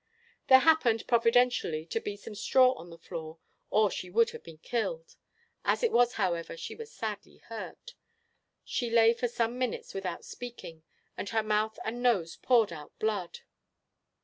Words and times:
There 0.47 0.57
happened 0.61 1.05
providentially 1.07 1.85
to 1.85 1.99
be 1.99 2.17
some 2.17 2.33
straw 2.33 2.71
on 2.71 2.89
the 2.89 2.97
floor, 2.97 3.37
or 3.69 3.91
she 3.91 4.09
would 4.09 4.31
have 4.31 4.41
been 4.43 4.57
killed. 4.57 5.15
As 5.63 5.83
it 5.83 5.91
was, 5.91 6.13
however, 6.13 6.57
she 6.57 6.73
was 6.73 6.91
sadly 6.91 7.37
hurt; 7.37 7.93
she 8.65 8.89
lay 8.89 9.13
for 9.13 9.27
some 9.27 9.59
minutes 9.59 9.93
without 9.93 10.25
speaking, 10.25 10.81
and 11.15 11.29
her 11.29 11.43
mouth 11.43 11.77
and 11.85 12.01
nose 12.01 12.35
poured 12.37 12.73
out 12.73 12.97
blood. 12.97 13.41